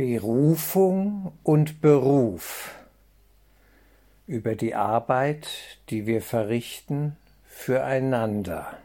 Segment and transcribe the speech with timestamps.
[0.00, 2.74] Berufung und Beruf
[4.26, 5.46] über die Arbeit,
[5.90, 8.78] die wir verrichten füreinander.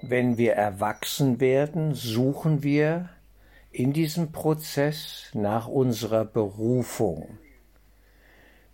[0.00, 3.10] Wenn wir erwachsen werden, suchen wir
[3.70, 7.38] in diesem Prozess nach unserer Berufung.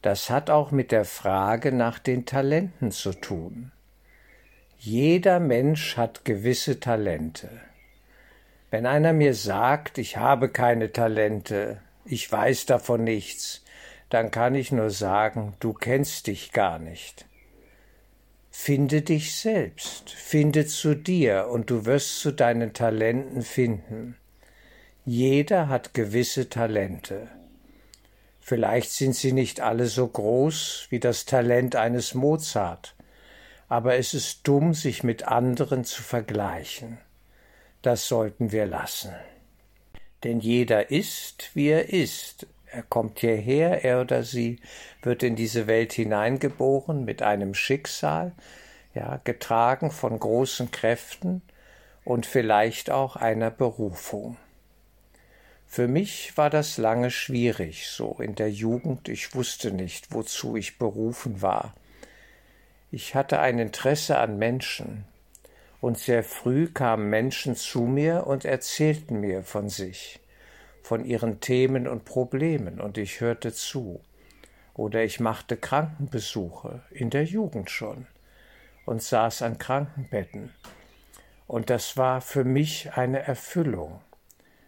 [0.01, 3.71] Das hat auch mit der Frage nach den Talenten zu tun.
[4.79, 7.51] Jeder Mensch hat gewisse Talente.
[8.71, 13.65] Wenn einer mir sagt, ich habe keine Talente, ich weiß davon nichts,
[14.11, 17.25] dann kann ich nur sagen, du kennst dich gar nicht.
[18.51, 24.17] Finde dich selbst, finde zu dir und du wirst zu deinen Talenten finden.
[25.07, 27.29] Jeder hat gewisse Talente.
[28.39, 32.95] Vielleicht sind sie nicht alle so groß wie das Talent eines Mozart,
[33.69, 36.99] aber es ist dumm, sich mit anderen zu vergleichen
[37.89, 39.15] das sollten wir lassen.
[40.23, 42.47] Denn jeder ist, wie er ist.
[42.71, 44.61] Er kommt hierher, er oder sie
[45.01, 48.33] wird in diese Welt hineingeboren mit einem Schicksal,
[48.93, 51.41] ja, getragen von großen Kräften
[52.05, 54.37] und vielleicht auch einer Berufung.
[55.67, 60.77] Für mich war das lange schwierig, so in der Jugend, ich wusste nicht, wozu ich
[60.77, 61.73] berufen war.
[62.91, 65.07] Ich hatte ein Interesse an Menschen,
[65.81, 70.21] und sehr früh kamen Menschen zu mir und erzählten mir von sich,
[70.83, 74.01] von ihren Themen und Problemen, und ich hörte zu.
[74.75, 78.07] Oder ich machte Krankenbesuche, in der Jugend schon,
[78.87, 80.53] und saß an Krankenbetten.
[81.47, 84.01] Und das war für mich eine Erfüllung.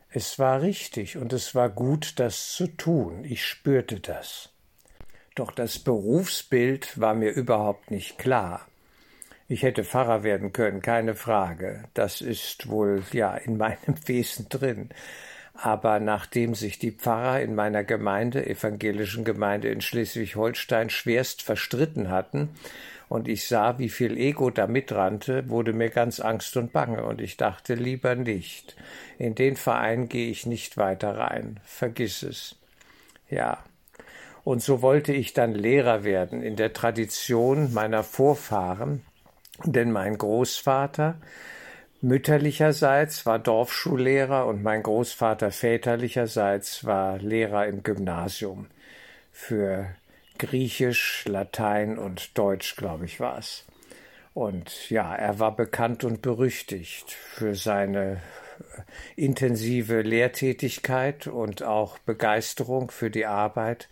[0.09, 3.25] Es war richtig und es war gut, das zu tun.
[3.25, 4.51] Ich spürte das.
[5.37, 8.67] Doch das Berufsbild war mir überhaupt nicht klar.
[9.51, 11.83] Ich hätte Pfarrer werden können, keine Frage.
[11.93, 14.91] Das ist wohl ja in meinem Wesen drin.
[15.55, 22.51] Aber nachdem sich die Pfarrer in meiner Gemeinde, evangelischen Gemeinde in Schleswig-Holstein, schwerst verstritten hatten
[23.09, 27.21] und ich sah, wie viel Ego da mitrannte, wurde mir ganz Angst und Bange und
[27.21, 28.77] ich dachte lieber nicht.
[29.19, 31.59] In den Verein gehe ich nicht weiter rein.
[31.65, 32.55] Vergiss es.
[33.29, 33.65] Ja.
[34.45, 39.03] Und so wollte ich dann Lehrer werden in der Tradition meiner Vorfahren,
[39.65, 41.17] denn mein Großvater
[42.01, 48.69] mütterlicherseits war Dorfschullehrer und mein Großvater väterlicherseits war Lehrer im Gymnasium
[49.33, 49.95] für
[50.39, 53.67] Griechisch, Latein und Deutsch, glaube ich, war es.
[54.33, 58.23] Und ja, er war bekannt und berüchtigt für seine
[58.61, 58.83] äh,
[59.17, 63.89] intensive Lehrtätigkeit und auch Begeisterung für die Arbeit,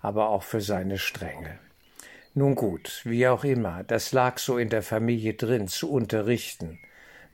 [0.00, 1.58] aber auch für seine Strenge.
[2.34, 6.78] Nun gut, wie auch immer, das lag so in der Familie drin, zu unterrichten.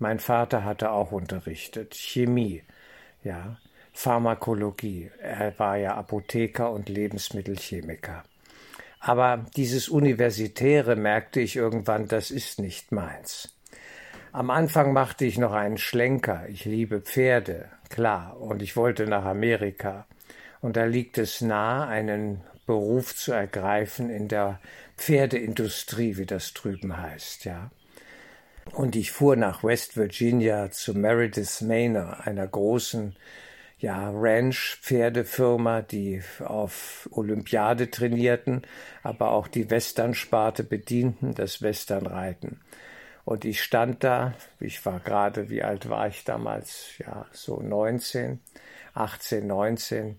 [0.00, 2.64] Mein Vater hatte auch unterrichtet, Chemie,
[3.22, 3.58] ja,
[3.92, 5.10] Pharmakologie.
[5.20, 8.24] Er war ja Apotheker und Lebensmittelchemiker.
[8.98, 13.54] Aber dieses Universitäre merkte ich irgendwann, das ist nicht meins.
[14.32, 16.48] Am Anfang machte ich noch einen Schlenker.
[16.48, 20.06] Ich liebe Pferde, klar, und ich wollte nach Amerika.
[20.60, 24.60] Und da liegt es nahe, einen Beruf zu ergreifen in der
[24.98, 27.70] Pferdeindustrie, wie das drüben heißt, ja.
[28.72, 33.16] Und ich fuhr nach West Virginia zu Meredith Manor, einer großen
[33.78, 38.62] ja, Ranch-Pferdefirma, die auf Olympiade trainierten,
[39.02, 42.60] aber auch die Western-Sparte bedienten, das Westernreiten.
[43.24, 46.98] Und ich stand da, ich war gerade, wie alt war ich damals?
[46.98, 48.40] Ja, so 19,
[48.94, 50.18] 18, 19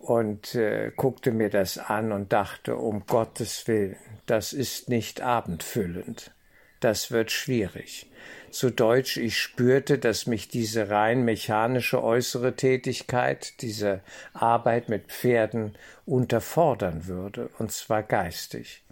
[0.00, 3.96] und äh, guckte mir das an und dachte, um Gottes Willen,
[4.26, 6.32] das ist nicht abendfüllend.
[6.80, 8.10] Das wird schwierig.
[8.50, 14.00] Zu Deutsch, ich spürte, dass mich diese rein mechanische äußere Tätigkeit, diese
[14.32, 18.82] Arbeit mit Pferden unterfordern würde, und zwar geistig.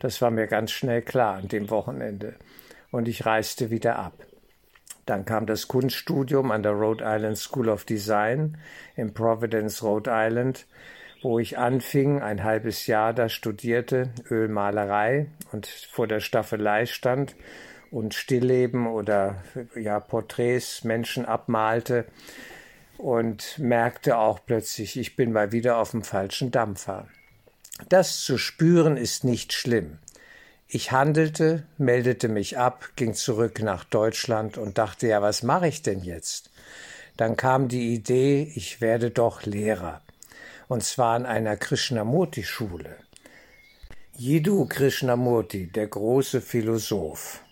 [0.00, 2.34] Das war mir ganz schnell klar an dem Wochenende.
[2.90, 4.14] Und ich reiste wieder ab.
[5.06, 8.58] Dann kam das Kunststudium an der Rhode Island School of Design
[8.96, 10.66] in Providence, Rhode Island,
[11.22, 17.36] wo ich anfing, ein halbes Jahr da studierte, Ölmalerei und vor der Staffelei stand
[17.90, 19.42] und Stillleben oder
[19.76, 22.04] ja Porträts Menschen abmalte
[22.98, 27.06] und merkte auch plötzlich, ich bin mal wieder auf dem falschen Dampfer.
[27.88, 29.98] Das zu spüren ist nicht schlimm.
[30.68, 35.82] Ich handelte, meldete mich ab, ging zurück nach Deutschland und dachte, ja, was mache ich
[35.82, 36.50] denn jetzt?
[37.16, 40.02] Dann kam die Idee, ich werde doch Lehrer.
[40.66, 42.96] Und zwar an einer Krishnamurti-Schule.
[44.16, 47.44] Jiddu Krishnamurti, der große Philosoph.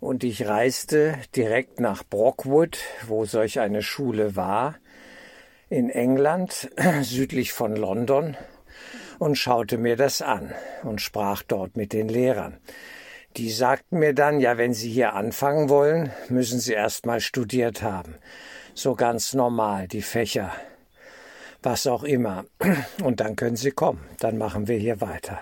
[0.00, 4.76] Und ich reiste direkt nach Brockwood, wo solch eine Schule war,
[5.68, 6.70] in England,
[7.02, 8.38] südlich von London,
[9.20, 10.52] und schaute mir das an
[10.82, 12.56] und sprach dort mit den Lehrern.
[13.36, 17.82] Die sagten mir dann, ja, wenn Sie hier anfangen wollen, müssen Sie erst mal studiert
[17.82, 18.16] haben.
[18.74, 20.50] So ganz normal, die Fächer,
[21.62, 22.46] was auch immer.
[23.04, 25.38] Und dann können Sie kommen, dann machen wir hier weiter.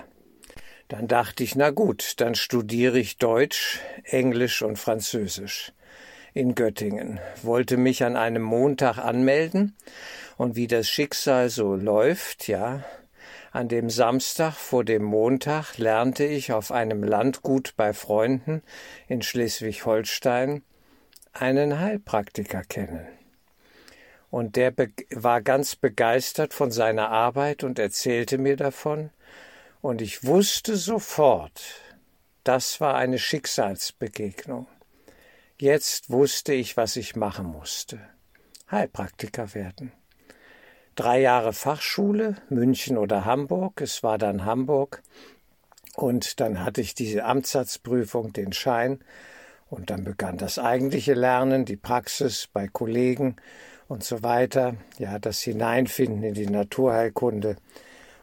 [0.89, 5.73] Dann dachte ich, na gut, dann studiere ich Deutsch, Englisch und Französisch
[6.35, 9.77] in Göttingen, wollte mich an einem Montag anmelden
[10.37, 12.85] und wie das Schicksal so läuft, ja,
[13.51, 18.63] an dem Samstag vor dem Montag lernte ich auf einem Landgut bei Freunden
[19.09, 20.63] in Schleswig-Holstein
[21.33, 23.07] einen Heilpraktiker kennen.
[24.31, 24.75] Und der
[25.11, 29.11] war ganz begeistert von seiner Arbeit und erzählte mir davon,
[29.81, 31.63] und ich wusste sofort,
[32.45, 34.67] das war eine Schicksalsbegegnung.
[35.59, 38.01] Jetzt wusste ich, was ich machen musste.
[38.71, 39.93] Heilpraktiker werden
[40.99, 43.81] drei Jahre Fachschule, München oder Hamburg.
[43.81, 45.03] Es war dann Hamburg.
[45.95, 48.99] Und dann hatte ich diese Amtsarztprüfung, den Schein.
[49.71, 53.37] Und dann begann das eigentliche Lernen, die Praxis bei Kollegen
[53.87, 54.75] und so weiter.
[54.99, 57.57] Ja, das Hineinfinden in die Naturheilkunde.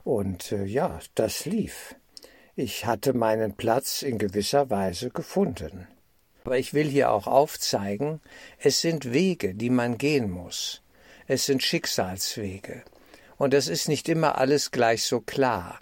[0.04, 1.96] Und äh, ja, das lief.
[2.58, 5.88] Ich hatte meinen Platz in gewisser Weise gefunden.
[6.44, 8.20] Aber ich will hier auch aufzeigen,
[8.60, 10.82] es sind Wege, die man gehen muss
[11.28, 12.84] es sind Schicksalswege.
[13.38, 15.80] Und es ist nicht immer alles gleich so klar.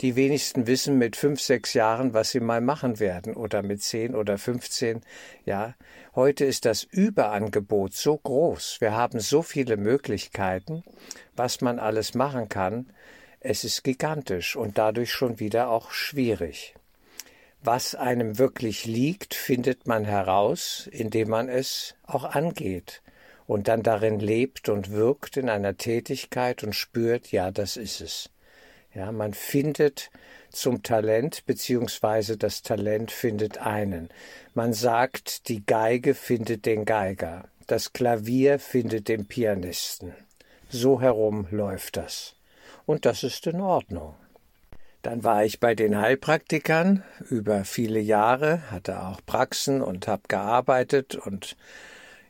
[0.00, 4.14] Die wenigsten wissen mit fünf, sechs Jahren, was sie mal machen werden, oder mit zehn
[4.14, 5.02] oder fünfzehn.
[5.44, 5.74] Ja,
[6.14, 8.78] heute ist das Überangebot so groß.
[8.80, 10.82] Wir haben so viele Möglichkeiten,
[11.36, 12.90] was man alles machen kann.
[13.40, 16.74] Es ist gigantisch und dadurch schon wieder auch schwierig.
[17.62, 23.02] Was einem wirklich liegt, findet man heraus, indem man es auch angeht
[23.50, 28.30] und dann darin lebt und wirkt in einer Tätigkeit und spürt, ja, das ist es.
[28.94, 30.12] Ja, man findet
[30.52, 34.08] zum Talent, beziehungsweise das Talent findet einen.
[34.54, 40.14] Man sagt, die Geige findet den Geiger, das Klavier findet den Pianisten.
[40.68, 42.36] So herum läuft das.
[42.86, 44.14] Und das ist in Ordnung.
[45.02, 51.16] Dann war ich bei den Heilpraktikern über viele Jahre, hatte auch Praxen und habe gearbeitet
[51.16, 51.56] und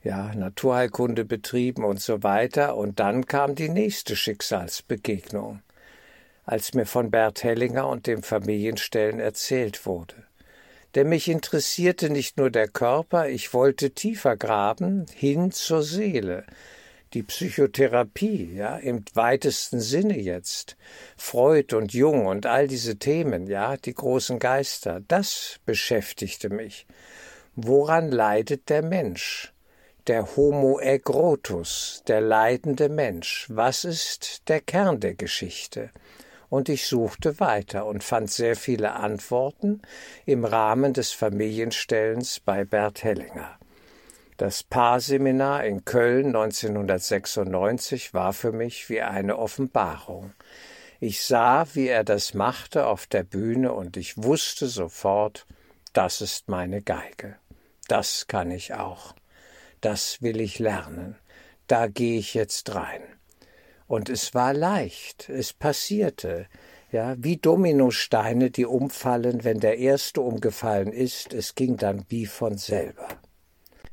[0.03, 2.77] ja, Naturheilkunde betrieben und so weiter.
[2.77, 5.61] Und dann kam die nächste Schicksalsbegegnung,
[6.45, 10.17] als mir von Bert Hellinger und dem Familienstellen erzählt wurde.
[10.95, 16.45] Denn mich interessierte nicht nur der Körper, ich wollte tiefer graben, hin zur Seele.
[17.13, 20.77] Die Psychotherapie, ja, im weitesten Sinne jetzt.
[21.17, 26.87] Freud und Jung und all diese Themen, ja, die großen Geister, das beschäftigte mich.
[27.57, 29.53] Woran leidet der Mensch?
[30.11, 33.47] Der Homo egrotus, der leidende Mensch.
[33.49, 35.91] Was ist der Kern der Geschichte?
[36.49, 39.83] Und ich suchte weiter und fand sehr viele Antworten
[40.27, 43.57] im Rahmen des Familienstellens bei Bert Hellinger.
[44.37, 50.33] Das Paarseminar in Köln 1996 war für mich wie eine Offenbarung.
[50.99, 55.47] Ich sah, wie er das machte auf der Bühne und ich wusste sofort,
[55.93, 57.37] das ist meine Geige.
[57.87, 59.15] Das kann ich auch
[59.81, 61.17] das will ich lernen,
[61.67, 63.03] da gehe ich jetzt rein.
[63.87, 66.47] Und es war leicht, es passierte,
[66.93, 72.57] ja, wie Dominosteine, die umfallen, wenn der erste umgefallen ist, es ging dann wie von
[72.57, 73.09] selber.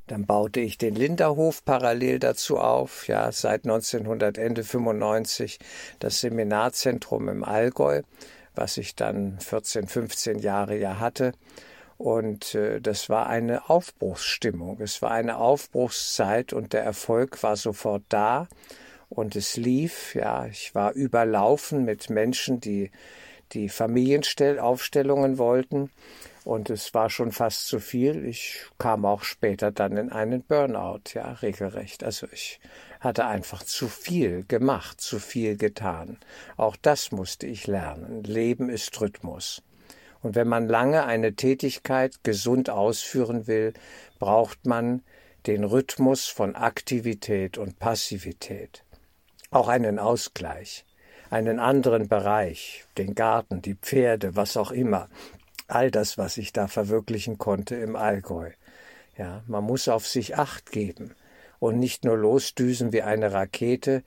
[0.07, 5.59] Dann baute ich den Linderhof parallel dazu auf, ja, seit 1900, Ende 95,
[5.99, 8.01] das Seminarzentrum im Allgäu,
[8.55, 11.33] was ich dann 14, 15 Jahre ja hatte.
[11.97, 14.79] Und äh, das war eine Aufbruchsstimmung.
[14.81, 18.47] Es war eine Aufbruchszeit und der Erfolg war sofort da
[19.09, 20.13] und es lief.
[20.15, 22.91] Ja, ich war überlaufen mit Menschen, die
[23.53, 25.89] die Familienaufstellungen wollten
[26.43, 28.25] und es war schon fast zu viel.
[28.25, 32.03] Ich kam auch später dann in einen Burnout, ja, regelrecht.
[32.03, 32.59] Also ich
[32.99, 36.17] hatte einfach zu viel gemacht, zu viel getan.
[36.55, 38.23] Auch das musste ich lernen.
[38.23, 39.61] Leben ist Rhythmus.
[40.27, 43.71] Und wenn man lange eine Tätigkeit gesund ausführen will,
[44.19, 45.01] braucht man
[45.45, 48.83] den Rhythmus von Aktivität und Passivität.
[49.51, 50.83] Auch einen Ausgleich,
[51.29, 55.07] einen anderen Bereich, den Garten, die Pferde, was auch immer.
[55.69, 58.51] All das, was ich da verwirklichen konnte im Allgäu.
[59.17, 61.15] Ja, man muss auf sich Acht geben
[61.59, 64.03] und nicht nur losdüsen wie eine Rakete,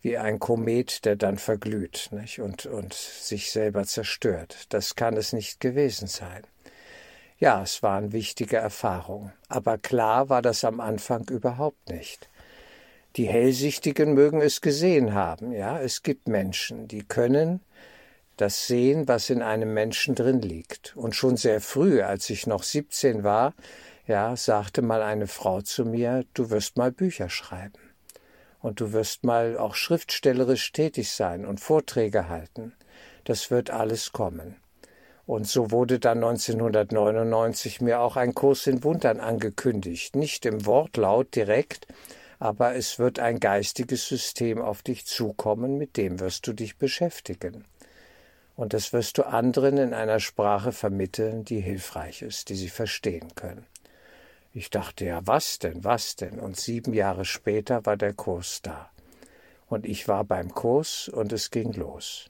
[0.00, 2.40] wie ein Komet, der dann verglüht nicht?
[2.40, 4.66] Und, und sich selber zerstört.
[4.70, 6.42] Das kann es nicht gewesen sein.
[7.38, 12.28] Ja, es waren wichtige Erfahrungen, aber klar war das am Anfang überhaupt nicht.
[13.14, 15.80] Die Hellsichtigen mögen es gesehen haben, ja.
[15.80, 17.60] Es gibt Menschen, die können
[18.36, 20.96] das sehen, was in einem Menschen drin liegt.
[20.96, 23.54] Und schon sehr früh, als ich noch 17 war,
[24.06, 27.78] ja, sagte mal eine Frau zu mir, du wirst mal Bücher schreiben.
[28.60, 32.74] Und du wirst mal auch schriftstellerisch tätig sein und Vorträge halten.
[33.24, 34.56] Das wird alles kommen.
[35.26, 40.16] Und so wurde dann 1999 mir auch ein Kurs in Wundern angekündigt.
[40.16, 41.86] Nicht im Wortlaut direkt,
[42.38, 47.64] aber es wird ein geistiges System auf dich zukommen, mit dem wirst du dich beschäftigen.
[48.56, 53.34] Und das wirst du anderen in einer Sprache vermitteln, die hilfreich ist, die sie verstehen
[53.34, 53.66] können.
[54.58, 56.40] Ich dachte ja, was denn, was denn?
[56.40, 58.90] Und sieben Jahre später war der Kurs da.
[59.68, 62.28] Und ich war beim Kurs und es ging los.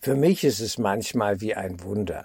[0.00, 2.24] Für mich ist es manchmal wie ein Wunder.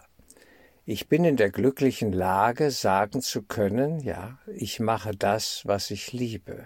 [0.85, 6.13] Ich bin in der glücklichen Lage, sagen zu können, ja, ich mache das, was ich
[6.13, 6.65] liebe.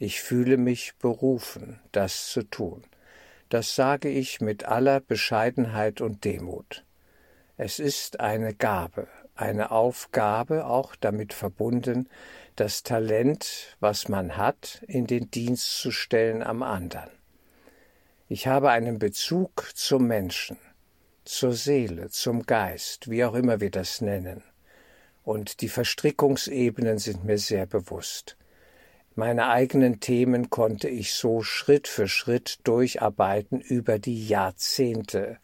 [0.00, 2.82] Ich fühle mich berufen, das zu tun.
[3.50, 6.84] Das sage ich mit aller Bescheidenheit und Demut.
[7.56, 12.08] Es ist eine Gabe, eine Aufgabe, auch damit verbunden,
[12.56, 17.10] das Talent, was man hat, in den Dienst zu stellen am anderen.
[18.28, 20.56] Ich habe einen Bezug zum Menschen,
[21.24, 24.42] zur Seele, zum Geist, wie auch immer wir das nennen.
[25.24, 28.36] Und die Verstrickungsebenen sind mir sehr bewusst.
[29.16, 35.38] Meine eigenen Themen konnte ich so Schritt für Schritt durcharbeiten über die Jahrzehnte.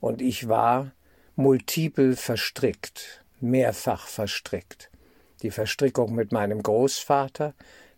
[0.00, 0.92] Und ich war
[1.36, 4.90] multiple verstrickt, mehrfach verstrickt.
[5.42, 7.54] Die Verstrickung mit meinem Großvater,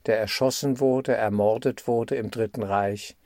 [0.06, 3.16] der erschossen wurde, ermordet wurde im Dritten Reich,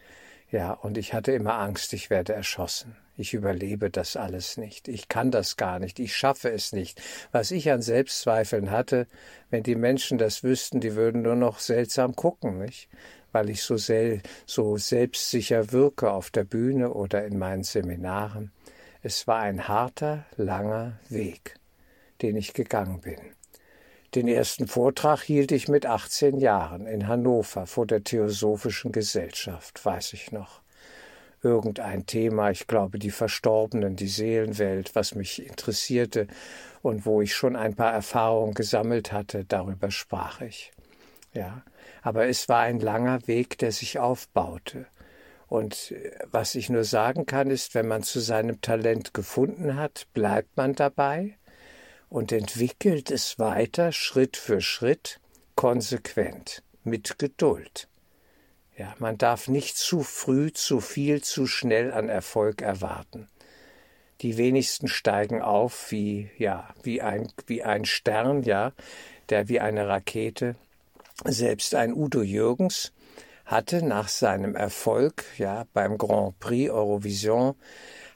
[0.50, 2.96] ja, und ich hatte immer Angst, ich werde erschossen.
[3.16, 4.88] Ich überlebe das alles nicht.
[4.88, 5.98] Ich kann das gar nicht.
[5.98, 7.00] Ich schaffe es nicht.
[7.32, 9.06] Was ich an Selbstzweifeln hatte,
[9.50, 12.88] wenn die Menschen das wüssten, die würden nur noch seltsam gucken, nicht?
[13.32, 18.52] Weil ich so, sel so selbstsicher wirke auf der Bühne oder in meinen Seminaren.
[19.08, 21.54] Es war ein harter, langer Weg,
[22.22, 23.20] den ich gegangen bin.
[24.16, 30.12] Den ersten Vortrag hielt ich mit 18 Jahren in Hannover vor der Theosophischen Gesellschaft, weiß
[30.14, 30.60] ich noch.
[31.40, 36.26] Irgendein Thema, ich glaube die Verstorbenen, die Seelenwelt, was mich interessierte
[36.82, 40.72] und wo ich schon ein paar Erfahrungen gesammelt hatte, darüber sprach ich.
[41.32, 41.62] Ja,
[42.02, 44.86] aber es war ein langer Weg, der sich aufbaute.
[45.48, 50.06] Und äh, was ich nur sagen kann, ist, wenn man zu seinem Talent gefunden hat,
[50.12, 51.38] bleibt man dabei
[52.08, 55.20] und entwickelt es weiter Schritt für Schritt,
[55.54, 57.88] konsequent, mit Geduld.
[58.76, 63.28] Ja, man darf nicht zu früh, zu viel, zu schnell an Erfolg erwarten.
[64.20, 68.72] Die wenigsten steigen auf wie, ja, wie ein, wie ein Stern, ja,
[69.30, 70.56] der wie eine Rakete.
[71.24, 72.92] Selbst ein Udo Jürgens
[73.46, 77.54] hatte nach seinem Erfolg, ja, beim Grand Prix Eurovision,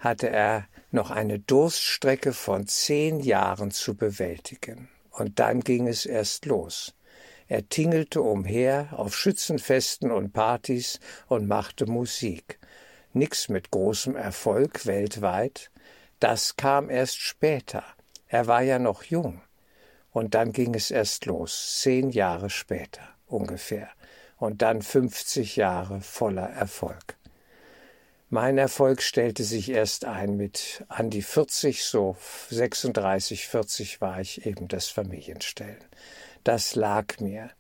[0.01, 4.89] hatte er noch eine Durststrecke von zehn Jahren zu bewältigen.
[5.11, 6.95] Und dann ging es erst los.
[7.47, 12.59] Er tingelte umher auf Schützenfesten und Partys und machte Musik.
[13.13, 15.71] Nix mit großem Erfolg weltweit.
[16.19, 17.85] Das kam erst später.
[18.27, 19.43] Er war ja noch jung.
[20.11, 23.91] Und dann ging es erst los, zehn Jahre später ungefähr.
[24.41, 27.17] Und dann fünfzig Jahre voller Erfolg.
[28.31, 32.17] Mein Erfolg stellte sich erst ein mit an die 40, so
[32.49, 35.85] 36, 40 war ich eben das Familienstellen.
[36.43, 37.51] Das lag mir.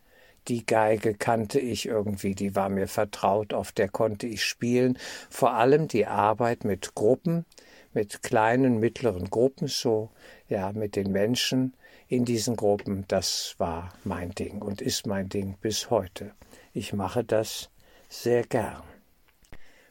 [0.49, 4.97] Die Geige kannte ich irgendwie, die war mir vertraut, auf der konnte ich spielen.
[5.29, 7.45] Vor allem die Arbeit mit Gruppen,
[7.93, 10.11] mit kleinen, mittleren Gruppen so,
[10.49, 11.75] ja, mit den Menschen
[12.09, 16.33] in diesen Gruppen, das war mein Ding und ist mein Ding bis heute.
[16.73, 17.69] Ich mache das
[18.09, 18.83] sehr gern.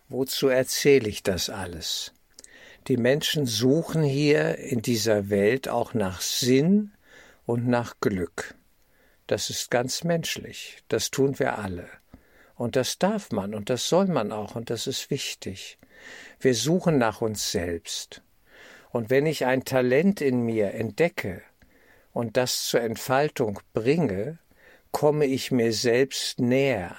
[0.08, 2.14] Wozu erzähle ich das alles?
[2.88, 6.92] Die Menschen suchen hier in dieser Welt auch nach Sinn
[7.46, 8.56] und nach Glück.
[9.28, 11.88] Das ist ganz menschlich, das tun wir alle.
[12.56, 15.78] Und das darf man und das soll man auch und das ist wichtig.
[16.40, 18.22] Wir suchen nach uns selbst.
[18.92, 21.42] Und wenn ich ein Talent in mir entdecke
[22.12, 24.40] und das zur Entfaltung bringe,
[24.92, 26.96] komme ich mir selbst näher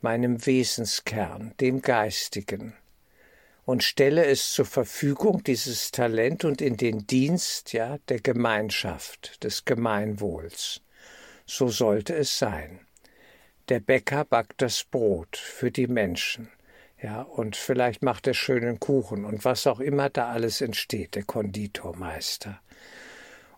[0.00, 2.74] meinem Wesenskern, dem Geistigen,
[3.64, 9.64] und stelle es zur Verfügung, dieses Talent und in den Dienst, ja, der Gemeinschaft, des
[9.64, 10.80] Gemeinwohls.
[11.46, 12.80] So sollte es sein.
[13.68, 16.50] Der Bäcker backt das Brot für die Menschen,
[17.00, 21.24] ja, und vielleicht macht er schönen Kuchen und was auch immer da alles entsteht, der
[21.24, 22.60] Konditormeister.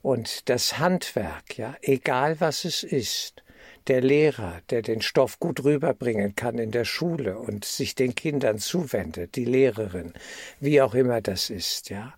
[0.02, 3.43] Und das Handwerk, ja, egal was es ist,
[3.86, 8.58] der Lehrer, der den Stoff gut rüberbringen kann in der Schule und sich den Kindern
[8.58, 10.14] zuwendet, die Lehrerin,
[10.58, 12.14] wie auch immer das ist, ja.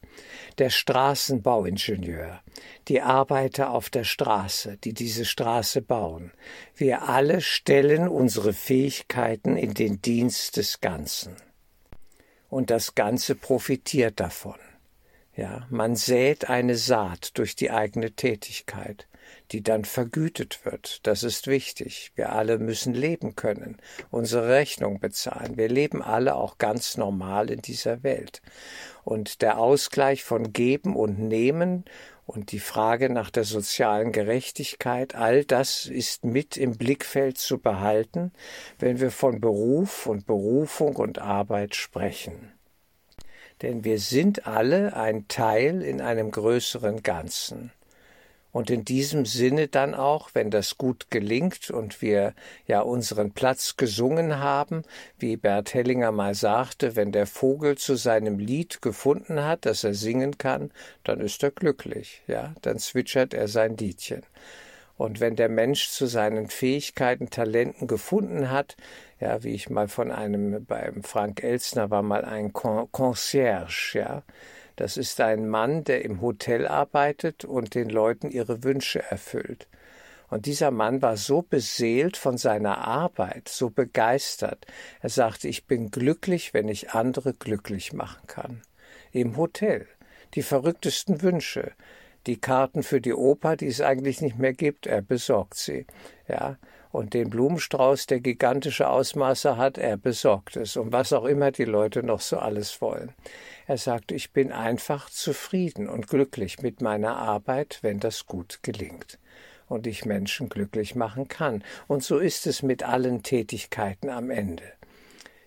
[0.58, 2.40] Der Straßenbauingenieur,
[2.88, 6.32] die Arbeiter auf der Straße, die diese Straße bauen.
[6.74, 11.36] Wir alle stellen unsere Fähigkeiten in den Dienst des Ganzen.
[12.48, 14.54] Und das Ganze profitiert davon.
[15.34, 19.06] Ja, man sät eine Saat durch die eigene Tätigkeit
[19.52, 21.06] die dann vergütet wird.
[21.06, 22.12] Das ist wichtig.
[22.14, 23.76] Wir alle müssen leben können,
[24.10, 25.56] unsere Rechnung bezahlen.
[25.56, 28.42] Wir leben alle auch ganz normal in dieser Welt.
[29.04, 31.84] Und der Ausgleich von Geben und Nehmen
[32.26, 38.32] und die Frage nach der sozialen Gerechtigkeit, all das ist mit im Blickfeld zu behalten,
[38.80, 42.52] wenn wir von Beruf und Berufung und Arbeit sprechen.
[43.62, 47.72] Denn wir sind alle ein Teil in einem größeren Ganzen.
[48.56, 52.32] Und in diesem Sinne dann auch, wenn das gut gelingt und wir
[52.66, 54.82] ja unseren Platz gesungen haben,
[55.18, 59.92] wie Bert Hellinger mal sagte, wenn der Vogel zu seinem Lied gefunden hat, das er
[59.92, 60.70] singen kann,
[61.04, 64.22] dann ist er glücklich, ja, dann zwitschert er sein Liedchen.
[64.96, 68.78] Und wenn der Mensch zu seinen Fähigkeiten, Talenten gefunden hat,
[69.20, 74.22] ja, wie ich mal von einem, beim Frank Elsner war mal ein Concierge, ja,
[74.76, 79.68] das ist ein Mann, der im Hotel arbeitet und den Leuten ihre Wünsche erfüllt.
[80.28, 84.66] Und dieser Mann war so beseelt von seiner Arbeit, so begeistert.
[85.00, 88.62] Er sagte, ich bin glücklich, wenn ich andere glücklich machen kann.
[89.12, 89.86] Im Hotel.
[90.34, 91.72] Die verrücktesten Wünsche.
[92.26, 95.86] Die Karten für die Oper, die es eigentlich nicht mehr gibt, er besorgt sie.
[96.28, 96.58] Ja.
[96.96, 100.78] Und den Blumenstrauß, der gigantische Ausmaße hat, er besorgt es.
[100.78, 103.12] Und was auch immer die Leute noch so alles wollen.
[103.66, 109.18] Er sagt, ich bin einfach zufrieden und glücklich mit meiner Arbeit, wenn das gut gelingt
[109.68, 111.62] und ich Menschen glücklich machen kann.
[111.86, 114.64] Und so ist es mit allen Tätigkeiten am Ende.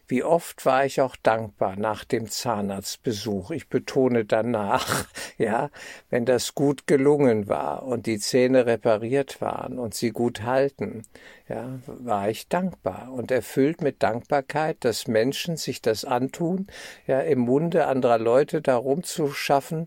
[0.10, 3.51] Wie oft war ich auch dankbar nach dem Zahnarztbesuch.
[3.51, 5.05] Ich betone danach,
[5.38, 5.70] ja,
[6.10, 11.03] wenn das gut gelungen war und die Zähne repariert waren und sie gut halten,
[11.48, 16.66] ja, war ich dankbar und erfüllt mit Dankbarkeit, dass Menschen sich das antun,
[17.05, 19.86] ja, im Munde anderer Leute darum zu schaffen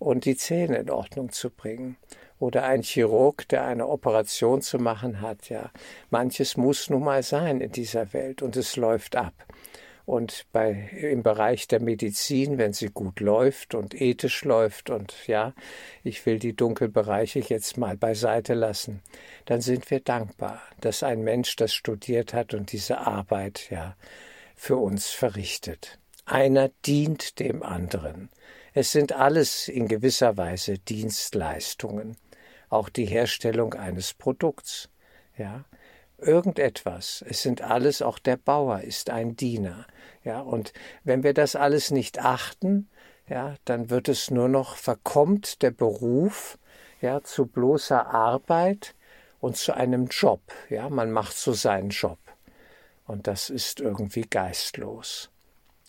[0.00, 1.96] und die Zähne in Ordnung zu bringen
[2.40, 5.70] oder ein Chirurg, der eine Operation zu machen hat, ja.
[6.08, 9.34] Manches muss nun mal sein in dieser Welt und es läuft ab.
[10.10, 15.54] Und bei, im Bereich der Medizin, wenn sie gut läuft und ethisch läuft und ja,
[16.02, 19.02] ich will die Dunkelbereiche jetzt mal beiseite lassen,
[19.44, 23.94] dann sind wir dankbar, dass ein Mensch das studiert hat und diese Arbeit ja
[24.56, 26.00] für uns verrichtet.
[26.24, 28.30] Einer dient dem anderen.
[28.74, 32.16] Es sind alles in gewisser Weise Dienstleistungen,
[32.68, 34.90] auch die Herstellung eines Produkts.
[35.38, 35.64] Ja,
[36.22, 37.24] irgendetwas.
[37.28, 39.86] Es sind alles, auch der Bauer ist ein Diener.
[40.24, 40.72] Ja, und
[41.04, 42.88] wenn wir das alles nicht achten,
[43.28, 46.58] ja, dann wird es nur noch verkommt der Beruf,
[47.00, 48.94] ja, zu bloßer Arbeit
[49.40, 50.40] und zu einem Job.
[50.68, 52.18] Ja, man macht so seinen Job.
[53.06, 55.30] Und das ist irgendwie geistlos.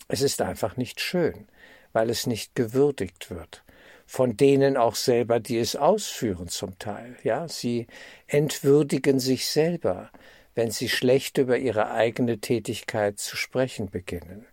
[0.08, 1.46] Es ist einfach nicht schön,
[1.92, 3.62] weil es nicht gewürdigt wird
[4.06, 7.16] von denen auch selber, die es ausführen zum Teil.
[7.22, 7.86] Ja, sie
[8.26, 10.10] entwürdigen sich selber,
[10.54, 14.46] wenn sie schlecht über ihre eigene Tätigkeit zu sprechen beginnen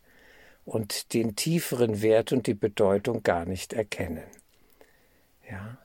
[0.65, 4.23] und den tieferen Wert und die Bedeutung gar nicht erkennen.
[5.49, 5.79] Ja,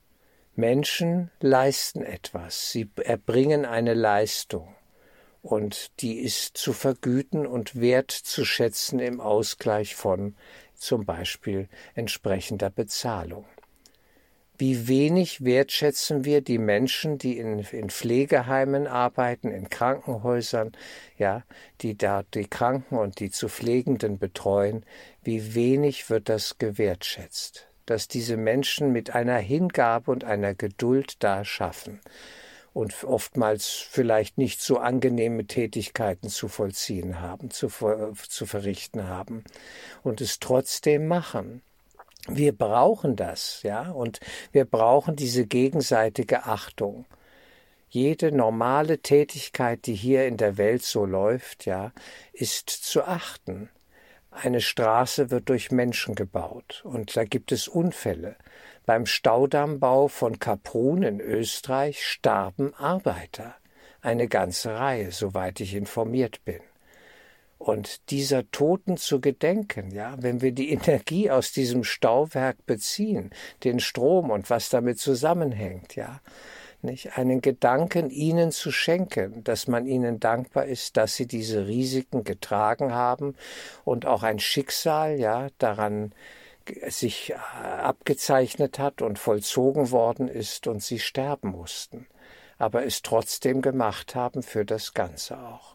[0.54, 4.74] Menschen leisten etwas, sie erbringen eine Leistung
[5.42, 10.36] und die ist zu vergüten und wertzuschätzen im Ausgleich von
[10.74, 13.46] zum Beispiel entsprechender Bezahlung.
[14.56, 20.70] Wie wenig wertschätzen wir die Menschen, die in, in Pflegeheimen arbeiten, in Krankenhäusern,
[21.18, 21.42] ja,
[21.80, 24.84] die da die Kranken und die zu Pflegenden betreuen,
[25.24, 31.44] wie wenig wird das gewertschätzt, dass diese Menschen mit einer Hingabe und einer Geduld da
[31.44, 32.00] schaffen
[32.72, 37.68] und oftmals vielleicht nicht so angenehme Tätigkeiten zu vollziehen haben, zu,
[38.28, 39.42] zu verrichten haben
[40.04, 41.60] und es trotzdem machen
[42.28, 44.20] wir brauchen das, ja, und
[44.52, 47.06] wir brauchen diese gegenseitige Achtung.
[47.88, 51.92] Jede normale Tätigkeit, die hier in der Welt so läuft, ja,
[52.32, 53.68] ist zu achten.
[54.30, 58.36] Eine Straße wird durch Menschen gebaut und da gibt es Unfälle.
[58.84, 63.54] Beim Staudammbau von Kaprun in Österreich starben Arbeiter.
[64.00, 66.60] Eine ganze Reihe, soweit ich informiert bin
[67.64, 73.30] und dieser Toten zu gedenken, ja, wenn wir die Energie aus diesem Stauwerk beziehen,
[73.64, 76.20] den Strom und was damit zusammenhängt, ja,
[76.82, 77.16] nicht?
[77.16, 82.92] Einen Gedanken ihnen zu schenken, dass man ihnen dankbar ist, dass sie diese Risiken getragen
[82.92, 83.34] haben
[83.84, 86.12] und auch ein Schicksal, ja, daran
[86.88, 92.06] sich äh, abgezeichnet hat und vollzogen worden ist und sie sterben mussten,
[92.58, 95.73] aber es trotzdem gemacht haben für das Ganze auch.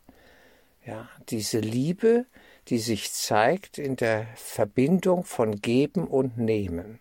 [0.85, 2.25] Ja, diese Liebe,
[2.67, 6.99] die sich zeigt in der Verbindung von Geben und Nehmen,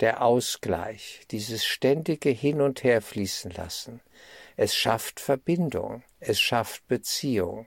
[0.00, 4.00] der Ausgleich, dieses ständige Hin und Her fließen lassen.
[4.56, 7.66] Es schafft Verbindung, es schafft Beziehung.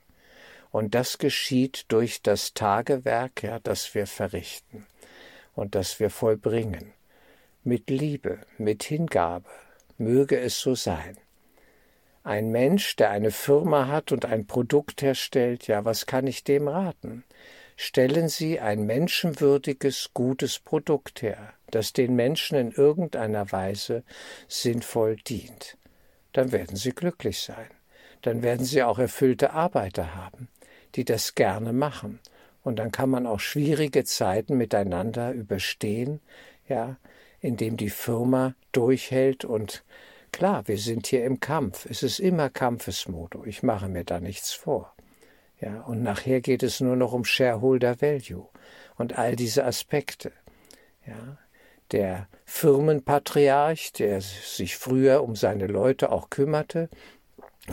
[0.71, 4.87] Und das geschieht durch das Tagewerk, ja, das wir verrichten
[5.53, 6.93] und das wir vollbringen.
[7.63, 9.49] Mit Liebe, mit Hingabe,
[9.97, 11.17] möge es so sein.
[12.23, 16.67] Ein Mensch, der eine Firma hat und ein Produkt herstellt, ja, was kann ich dem
[16.67, 17.23] raten?
[17.75, 24.03] Stellen Sie ein menschenwürdiges, gutes Produkt her, das den Menschen in irgendeiner Weise
[24.47, 25.77] sinnvoll dient.
[26.31, 27.69] Dann werden Sie glücklich sein.
[28.21, 30.47] Dann werden Sie auch erfüllte Arbeiter haben,
[30.95, 32.19] die das gerne machen
[32.63, 36.21] und dann kann man auch schwierige Zeiten miteinander überstehen,
[36.67, 36.97] ja,
[37.41, 39.83] indem die Firma durchhält und
[40.33, 41.85] klar, wir sind hier im Kampf.
[41.89, 43.45] Es ist immer Kampfesmodo.
[43.45, 44.93] Ich mache mir da nichts vor.
[45.61, 48.49] Ja, und nachher geht es nur noch um Shareholder Value
[48.97, 50.33] und all diese Aspekte.
[51.07, 51.37] Ja,
[51.91, 56.89] der Firmenpatriarch, der sich früher um seine Leute auch kümmerte,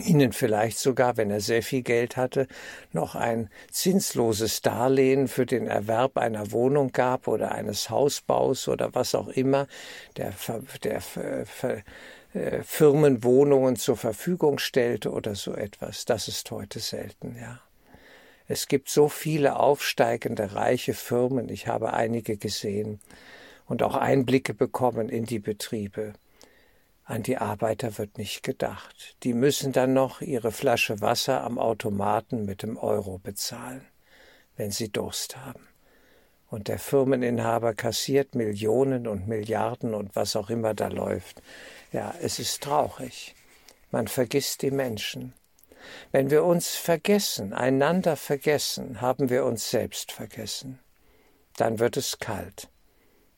[0.05, 2.47] ihnen vielleicht sogar, wenn er sehr viel Geld hatte,
[2.93, 9.15] noch ein zinsloses Darlehen für den Erwerb einer Wohnung gab oder eines Hausbaus oder was
[9.15, 9.67] auch immer,
[10.15, 10.33] der,
[10.83, 11.01] der
[12.33, 16.05] äh, Firmenwohnungen zur Verfügung stellte oder so etwas.
[16.05, 17.61] Das ist heute selten, ja.
[18.47, 21.47] Es gibt so viele aufsteigende, reiche Firmen.
[21.47, 22.99] Ich habe einige gesehen
[23.65, 26.13] und auch Einblicke bekommen in die Betriebe.
[27.05, 29.15] An die Arbeiter wird nicht gedacht.
[29.23, 33.85] Die müssen dann noch ihre Flasche Wasser am Automaten mit dem Euro bezahlen,
[34.57, 35.70] wenn sie Durst haben.
[36.51, 41.41] Und der Firmeninhaber kassiert Millionen und Milliarden und was auch immer da läuft.
[41.91, 43.33] Ja, es ist traurig.
[43.89, 45.33] Man vergisst die Menschen.
[46.11, 50.77] Wenn wir uns vergessen, einander vergessen, haben wir uns selbst vergessen.
[51.57, 52.69] Dann wird es kalt.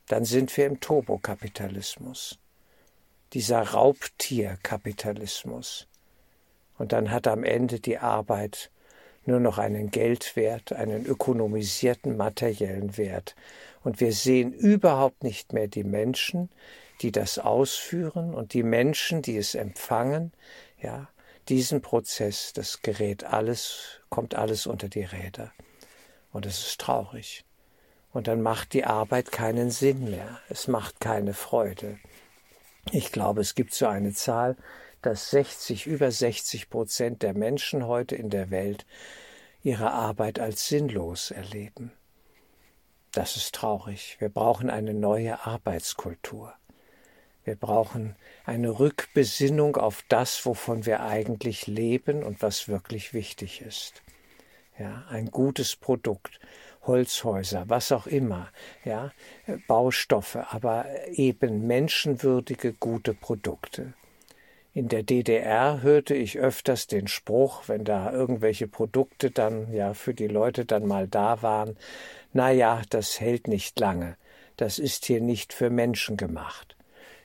[0.08, 2.38] Dann sind wir im Turbokapitalismus
[3.34, 5.86] dieser Raubtierkapitalismus.
[6.78, 8.70] Und dann hat am Ende die Arbeit
[9.26, 13.34] nur noch einen Geldwert, einen ökonomisierten materiellen Wert.
[13.82, 16.50] Und wir sehen überhaupt nicht mehr die Menschen,
[17.00, 20.32] die das ausführen und die Menschen, die es empfangen,
[20.80, 21.08] ja,
[21.48, 25.52] diesen Prozess, das gerät alles, kommt alles unter die Räder.
[26.32, 27.44] Und es ist traurig.
[28.12, 30.40] Und dann macht die Arbeit keinen Sinn mehr.
[30.48, 31.98] Es macht keine Freude.
[32.92, 34.56] Ich glaube, es gibt so eine Zahl,
[35.04, 38.86] dass 60, über 60 Prozent der Menschen heute in der Welt
[39.62, 41.92] ihre Arbeit als sinnlos erleben.
[43.12, 44.16] Das ist traurig.
[44.18, 46.54] Wir brauchen eine neue Arbeitskultur.
[47.44, 54.02] Wir brauchen eine Rückbesinnung auf das, wovon wir eigentlich leben und was wirklich wichtig ist.
[54.78, 56.40] Ja, ein gutes Produkt,
[56.86, 58.50] Holzhäuser, was auch immer,
[58.84, 59.12] ja,
[59.68, 63.92] Baustoffe, aber eben menschenwürdige, gute Produkte.
[64.74, 70.14] In der DDR hörte ich öfters den Spruch, wenn da irgendwelche Produkte dann ja für
[70.14, 71.76] die Leute dann mal da waren,
[72.32, 74.16] na ja, das hält nicht lange.
[74.56, 76.76] Das ist hier nicht für Menschen gemacht.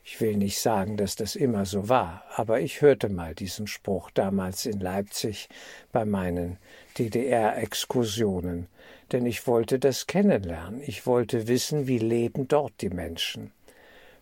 [0.03, 4.11] Ich will nicht sagen, dass das immer so war, aber ich hörte mal diesen Spruch
[4.11, 5.49] damals in Leipzig
[5.91, 6.57] bei meinen
[6.97, 8.67] DDR-Exkursionen
[9.11, 10.81] denn ich wollte das kennenlernen.
[10.85, 13.51] Ich wollte wissen, wie leben dort die Menschen.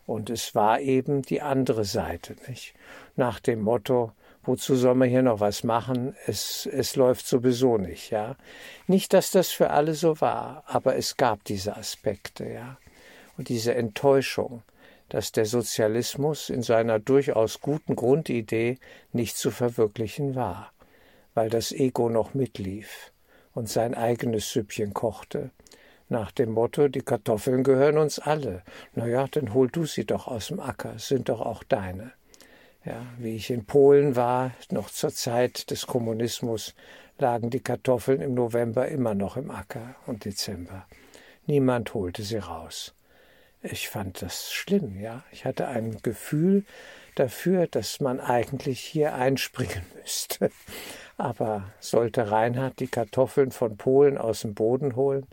[0.07, 2.73] Und es war eben die andere Seite, nicht?
[3.17, 6.15] Nach dem Motto, wozu soll man hier noch was machen?
[6.25, 8.37] Es, es läuft sowieso nicht, ja.
[8.87, 12.77] Nicht, dass das für alle so war, aber es gab diese Aspekte, ja.
[13.37, 14.63] Und diese Enttäuschung,
[15.09, 18.77] dass der Sozialismus in seiner durchaus guten Grundidee
[19.11, 20.71] nicht zu verwirklichen war,
[21.33, 23.11] weil das Ego noch mitlief
[23.53, 25.51] und sein eigenes Süppchen kochte.
[26.09, 28.63] Nach dem Motto, die Kartoffeln gehören uns alle.
[28.95, 32.13] Na ja, dann hol du sie doch aus dem Acker, sind doch auch deine.
[32.85, 36.73] Ja, wie ich in Polen war, noch zur Zeit des Kommunismus,
[37.17, 40.85] lagen die Kartoffeln im November immer noch im Acker und Dezember.
[41.45, 42.93] Niemand holte sie raus.
[43.61, 45.23] Ich fand das schlimm, ja.
[45.31, 46.63] Ich hatte ein Gefühl
[47.15, 50.51] dafür, dass man eigentlich hier einspringen müsste.
[51.17, 55.25] Aber sollte Reinhard die Kartoffeln von Polen aus dem Boden holen?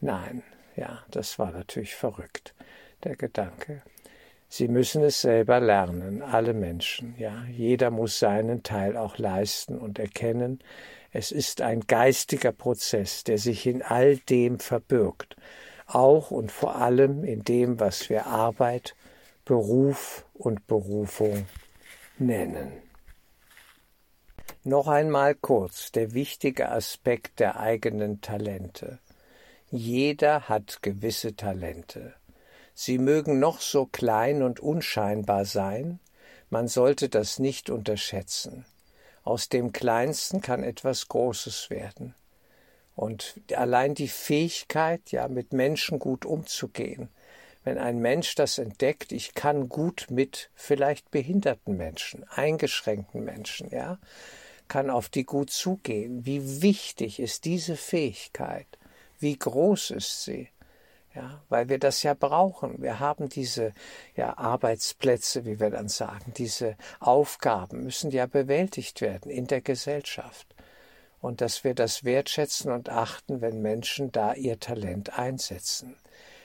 [0.00, 0.42] Nein,
[0.76, 2.54] ja, das war natürlich verrückt,
[3.04, 3.82] der Gedanke.
[4.48, 7.44] Sie müssen es selber lernen, alle Menschen, ja.
[7.50, 10.60] Jeder muss seinen Teil auch leisten und erkennen,
[11.12, 15.36] es ist ein geistiger Prozess, der sich in all dem verbirgt,
[15.86, 18.94] auch und vor allem in dem, was wir Arbeit,
[19.44, 21.46] Beruf und Berufung
[22.18, 22.72] nennen.
[24.62, 28.98] Noch einmal kurz der wichtige Aspekt der eigenen Talente.
[29.70, 32.14] Jeder hat gewisse Talente.
[32.72, 35.98] Sie mögen noch so klein und unscheinbar sein,
[36.50, 38.64] man sollte das nicht unterschätzen.
[39.24, 42.14] Aus dem Kleinsten kann etwas Großes werden.
[42.94, 47.08] Und allein die Fähigkeit, ja, mit Menschen gut umzugehen,
[47.64, 53.98] wenn ein Mensch das entdeckt, ich kann gut mit vielleicht behinderten Menschen, eingeschränkten Menschen, ja,
[54.68, 56.24] kann auf die gut zugehen.
[56.24, 58.68] Wie wichtig ist diese Fähigkeit?
[59.18, 60.48] Wie groß ist sie?
[61.16, 62.82] ja, weil wir das ja brauchen.
[62.82, 63.72] Wir haben diese
[64.14, 70.46] ja, Arbeitsplätze, wie wir dann sagen, diese Aufgaben müssen ja bewältigt werden in der Gesellschaft.
[71.20, 75.96] Und dass wir das wertschätzen und achten, wenn Menschen da ihr Talent einsetzen.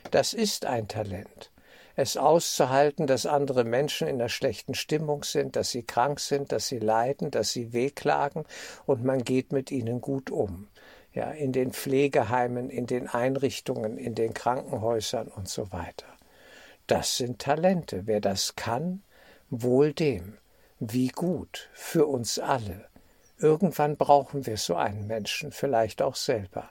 [0.10, 1.52] Das ist ein Talent.
[1.98, 6.68] Es auszuhalten, dass andere Menschen in einer schlechten Stimmung sind, dass sie krank sind, dass
[6.68, 8.46] sie leiden, dass sie wehklagen
[8.86, 10.68] und man geht mit ihnen gut um
[11.14, 16.08] ja, in den Pflegeheimen, in den Einrichtungen, in den Krankenhäusern und so weiter.
[16.88, 18.04] Das sind Talente.
[18.06, 19.04] Wer das kann,
[19.50, 20.38] wohl dem.
[20.80, 22.86] Wie gut für uns alle.
[23.38, 26.70] Irgendwann brauchen wir so einen Menschen, vielleicht auch selber.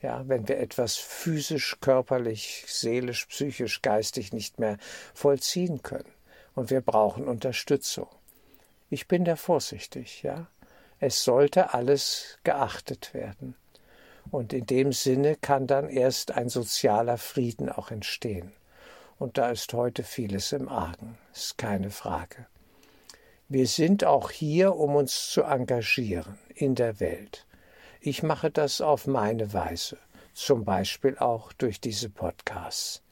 [0.00, 4.78] Ja, wenn wir etwas physisch, körperlich, seelisch, psychisch, geistig nicht mehr
[5.12, 6.12] vollziehen können.
[6.54, 8.08] Und wir brauchen Unterstützung.
[8.90, 10.46] Ich bin da vorsichtig, ja.
[11.00, 13.56] Es sollte alles geachtet werden.
[14.30, 18.52] Und in dem Sinne kann dann erst ein sozialer Frieden auch entstehen.
[19.18, 22.46] Und da ist heute vieles im Argen, ist keine Frage.
[23.48, 27.46] Wir sind auch hier, um uns zu engagieren in der Welt.
[28.00, 29.98] Ich mache das auf meine Weise,
[30.32, 33.03] zum Beispiel auch durch diese Podcasts.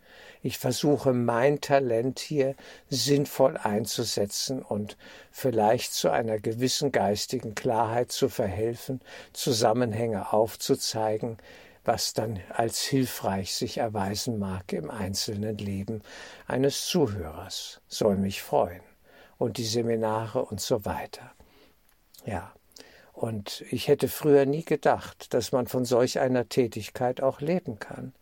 [0.44, 2.56] Ich versuche mein Talent hier
[2.90, 4.96] sinnvoll einzusetzen und
[5.30, 9.00] vielleicht zu einer gewissen geistigen Klarheit zu verhelfen,
[9.32, 11.36] Zusammenhänge aufzuzeigen,
[11.84, 16.02] was dann als hilfreich sich erweisen mag im einzelnen Leben
[16.48, 17.80] eines Zuhörers.
[17.86, 18.82] Soll mich freuen.
[19.38, 21.32] Und die Seminare und so weiter.
[22.24, 22.52] Ja.
[23.12, 28.12] Und ich hätte früher nie gedacht, dass man von solch einer Tätigkeit auch leben kann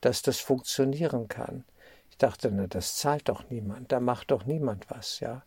[0.00, 1.64] dass das funktionieren kann.
[2.10, 5.42] Ich dachte, na, das zahlt doch niemand, da macht doch niemand was, ja.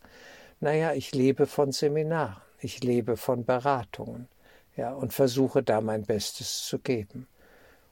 [0.60, 4.28] Naja, ich lebe von Seminaren, ich lebe von Beratungen,
[4.76, 7.26] ja, und versuche da mein Bestes zu geben.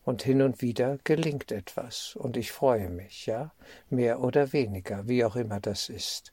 [0.05, 3.53] Und hin und wieder gelingt etwas, und ich freue mich, ja,
[3.90, 6.33] mehr oder weniger, wie auch immer das ist.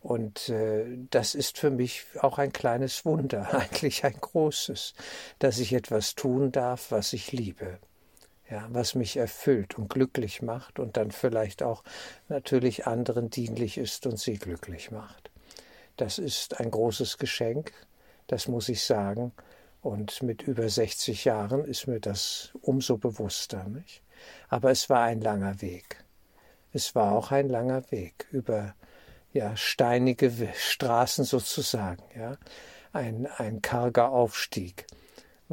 [0.00, 4.94] Und äh, das ist für mich auch ein kleines Wunder, eigentlich ein großes,
[5.38, 7.78] dass ich etwas tun darf, was ich liebe
[8.52, 11.82] ja, was mich erfüllt und glücklich macht und dann vielleicht auch
[12.28, 15.30] natürlich anderen dienlich ist und sie glücklich macht.
[15.96, 17.72] Das ist ein großes Geschenk,
[18.26, 19.32] das muss ich sagen,
[19.80, 23.64] und mit über 60 Jahren ist mir das umso bewusster.
[23.64, 24.02] Nicht?
[24.50, 26.04] Aber es war ein langer Weg.
[26.74, 28.74] Es war auch ein langer Weg über
[29.32, 32.36] ja, steinige Straßen sozusagen, ja,
[32.92, 34.86] ein, ein karger Aufstieg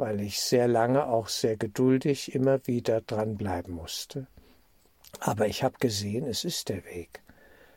[0.00, 4.26] weil ich sehr lange auch sehr geduldig immer wieder dranbleiben musste.
[5.20, 7.22] Aber ich habe gesehen, es ist der Weg.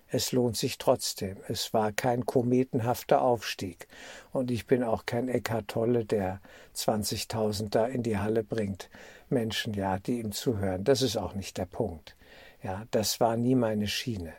[0.08, 1.38] Es lohnt sich trotzdem.
[1.48, 3.88] Es war kein kometenhafter Aufstieg.
[4.32, 6.40] Und ich bin auch kein Eckhart Tolle, der
[6.76, 8.90] 20.000 da in die Halle bringt.
[9.30, 10.84] Menschen, ja, die ihm zuhören.
[10.84, 12.16] Das ist auch nicht der Punkt.
[12.62, 14.34] Ja, das war nie meine Schiene.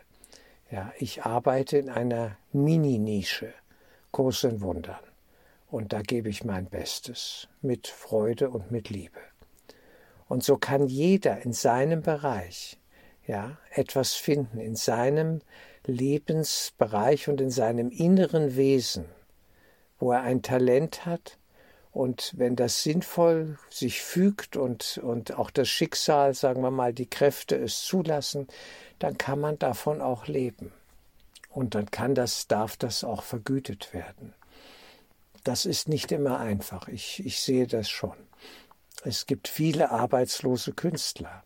[0.71, 3.53] Ja, ich arbeite in einer Mini-Nische.
[4.11, 5.14] Großen Wundern.
[5.67, 9.19] Und da gebe ich mein Bestes mit Freude und mit Liebe.
[10.27, 12.77] Und so kann jeder in seinem Bereich
[13.27, 15.41] ja etwas finden, in seinem
[15.85, 19.05] Lebensbereich und in seinem inneren Wesen,
[19.99, 21.37] wo er ein Talent hat,
[21.95, 27.09] und wenn das sinnvoll sich fügt und, und auch das Schicksal, sagen wir mal, die
[27.09, 28.47] Kräfte es zulassen,
[28.99, 30.73] dann kann man davon auch leben.
[31.49, 34.33] Und dann kann das, darf das auch vergütet werden.
[35.45, 36.89] Das ist nicht immer einfach.
[36.89, 38.17] Ich, ich sehe das schon.
[39.03, 41.43] Es gibt viele arbeitslose Künstler.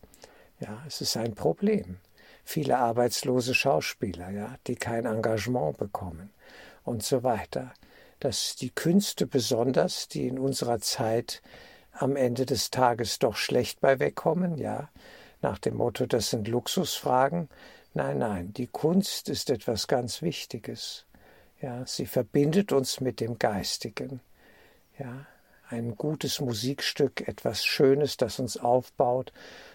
[0.59, 1.97] Ja, es ist ein Problem.
[2.43, 6.31] Viele arbeitslose Schauspieler, ja, die kein Engagement bekommen
[6.83, 7.73] und so weiter.
[8.19, 11.41] Dass die Künste besonders, die in unserer Zeit
[11.91, 14.89] am Ende des Tages doch schlecht bei wegkommen, ja,
[15.41, 17.49] nach dem Motto, das sind Luxusfragen,
[17.93, 21.05] Nein, nein, die Kunst ist etwas ganz Wichtiges.
[21.61, 24.21] Ja, sie verbindet uns mit dem Geistigen.
[24.97, 25.25] Ja,
[25.69, 29.33] ein gutes Musikstück, etwas Schönes, das uns aufbaut,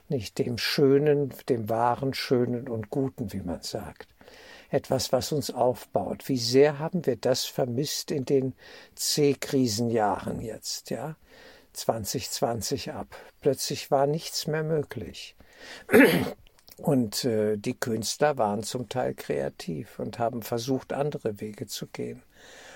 [0.09, 4.09] nicht dem Schönen, dem wahren Schönen und Guten, wie man sagt.
[4.71, 6.29] Etwas, was uns aufbaut.
[6.29, 8.55] Wie sehr haben wir das vermisst in den
[8.95, 11.17] C-Krisenjahren jetzt, ja?
[11.75, 13.17] 2020 ab.
[13.41, 15.37] Plötzlich war nichts mehr möglich.
[16.77, 22.23] Und äh, die Künstler waren zum Teil kreativ und haben versucht, andere Wege zu gehen.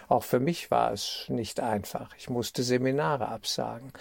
[0.08, 2.14] Auch für mich war es nicht einfach.
[2.16, 3.92] Ich musste Seminare absagen.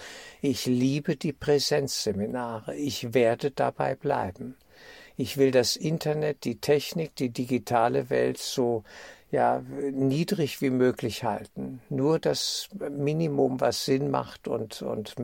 [0.42, 2.76] Ich liebe die Präsenzseminare.
[2.76, 4.56] Ich werde dabei bleiben.
[5.18, 8.84] Ich will das Internet, die Technik, die digitale Welt so
[9.32, 9.62] ja,
[9.92, 11.82] niedrig wie möglich halten.
[11.90, 15.16] Nur das Minimum, was Sinn macht und, und,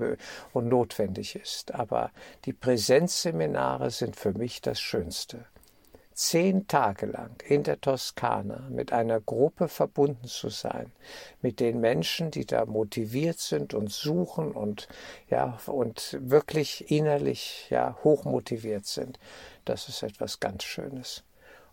[0.51, 1.73] und notwendig ist.
[1.73, 2.11] Aber
[2.45, 5.45] die Präsenzseminare sind für mich das Schönste.
[6.15, 10.91] Zehn Tage lang in der Toskana mit einer Gruppe verbunden zu sein,
[11.41, 14.87] mit den Menschen, die da motiviert sind und suchen und,
[15.29, 19.17] ja, und wirklich innerlich, ja, hochmotiviert sind,
[19.65, 21.23] das ist etwas ganz Schönes.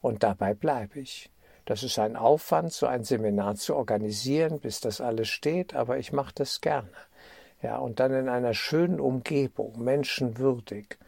[0.01, 1.29] Und dabei bleibe ich.
[1.71, 6.11] Das ist ein Aufwand, so ein Seminar zu organisieren, bis das alles steht, aber ich
[6.11, 6.91] mache das gerne.
[7.63, 10.99] Ja, und dann in einer schönen Umgebung, menschenwürdig.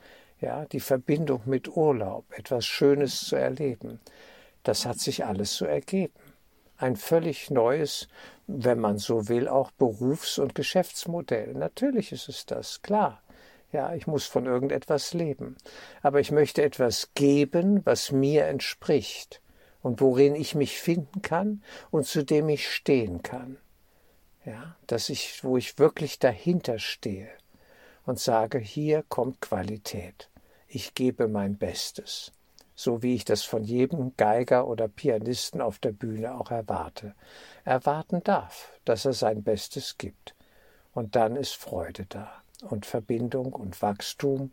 [0.41, 3.99] Ja, die Verbindung mit Urlaub, etwas Schönes zu erleben.
[4.63, 6.15] Das hat sich alles so ergeben.
[6.77, 8.07] Ein völlig neues,
[8.47, 11.55] wenn man so will, auch Berufs- und Geschäftsmodell.
[11.55, 13.21] Natürlich ist es das, klar.
[13.73, 15.57] Ja, ich muss von irgendetwas leben.
[16.03, 19.43] Aber ich möchte etwas geben, was mir entspricht
[19.83, 23.59] und worin ich mich finden kann und zu dem ich stehen kann.
[24.45, 27.29] Ja, dass ich, wo ich wirklich dahinter stehe
[28.05, 30.31] und sage, hier kommt Qualität.
[30.67, 32.33] Ich gebe mein Bestes,
[32.75, 37.15] so wie ich das von jedem Geiger oder Pianisten auf der Bühne auch erwarte.
[37.65, 40.35] Erwarten darf, dass er sein Bestes gibt.
[40.93, 44.51] Und dann ist Freude da und Verbindung und Wachstum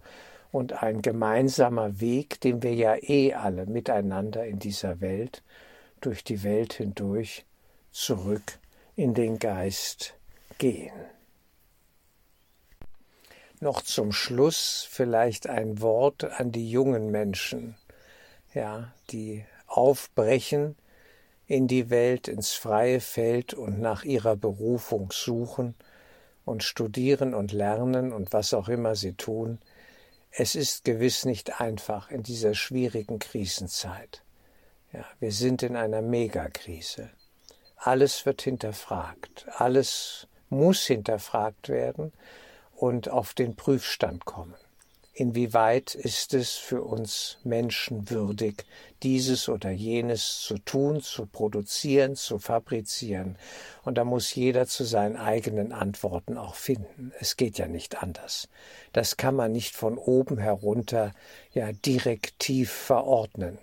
[0.51, 5.43] und ein gemeinsamer Weg, den wir ja eh alle miteinander in dieser Welt,
[6.01, 7.45] durch die Welt hindurch,
[7.91, 8.59] zurück
[8.95, 10.15] in den Geist
[10.57, 10.93] gehen.
[13.59, 17.75] Noch zum Schluss vielleicht ein Wort an die jungen Menschen,
[18.53, 20.75] ja, die aufbrechen
[21.45, 25.75] in die Welt, ins freie Feld und nach ihrer Berufung suchen
[26.45, 29.59] und studieren und lernen und was auch immer sie tun,
[30.31, 34.23] es ist gewiss nicht einfach in dieser schwierigen Krisenzeit.
[34.93, 37.09] Ja, wir sind in einer Megakrise.
[37.75, 42.11] Alles wird hinterfragt, alles muss hinterfragt werden
[42.75, 44.55] und auf den Prüfstand kommen
[45.19, 48.65] inwieweit ist es für uns Menschen würdig,
[49.03, 53.37] dieses oder jenes zu tun, zu produzieren, zu fabrizieren.
[53.83, 57.11] Und da muss jeder zu seinen eigenen Antworten auch finden.
[57.19, 58.47] Es geht ja nicht anders.
[58.93, 61.13] Das kann man nicht von oben herunter
[61.53, 63.57] ja direktiv verordnen.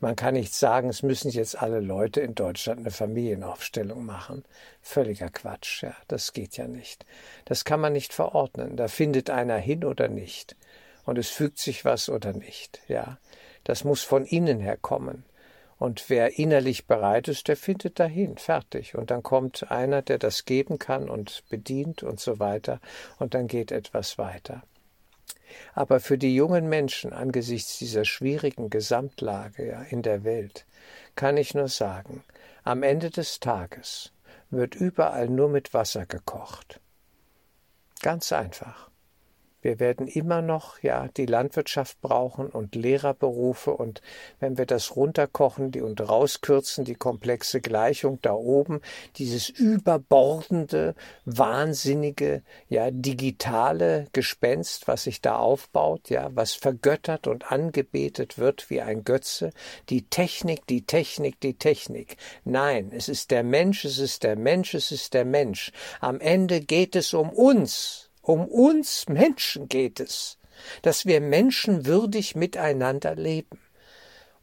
[0.00, 4.44] Man kann nicht sagen, es müssen jetzt alle Leute in Deutschland eine Familienaufstellung machen.
[4.80, 7.04] Völliger Quatsch, ja, das geht ja nicht.
[7.44, 8.76] Das kann man nicht verordnen.
[8.76, 10.56] Da findet einer hin oder nicht
[11.04, 12.80] und es fügt sich was oder nicht.
[12.88, 13.18] Ja,
[13.64, 15.24] das muss von innen her kommen.
[15.78, 18.96] Und wer innerlich bereit ist, der findet dahin, fertig.
[18.96, 22.80] Und dann kommt einer, der das geben kann und bedient und so weiter.
[23.18, 24.62] Und dann geht etwas weiter.
[25.74, 30.66] Aber für die jungen Menschen angesichts dieser schwierigen Gesamtlage ja, in der Welt
[31.16, 32.24] kann ich nur sagen,
[32.62, 34.12] am Ende des Tages
[34.50, 36.80] wird überall nur mit Wasser gekocht.
[38.02, 38.89] Ganz einfach.
[39.62, 43.72] Wir werden immer noch ja die Landwirtschaft brauchen und Lehrerberufe.
[43.72, 44.00] Und
[44.38, 48.80] wenn wir das runterkochen die und rauskürzen die komplexe Gleichung da oben
[49.16, 50.94] dieses überbordende
[51.24, 58.80] wahnsinnige ja digitale Gespenst was sich da aufbaut ja was vergöttert und angebetet wird wie
[58.80, 59.50] ein Götze.
[59.88, 62.16] Die Technik die Technik die Technik.
[62.44, 65.72] Nein es ist der Mensch es ist der Mensch es ist der Mensch.
[66.00, 70.38] Am Ende geht es um uns um uns Menschen geht es,
[70.82, 73.58] dass wir menschenwürdig miteinander leben